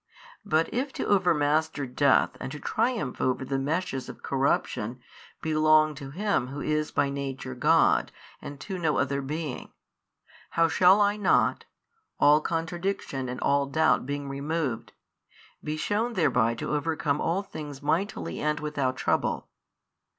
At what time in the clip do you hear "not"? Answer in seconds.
11.17-11.65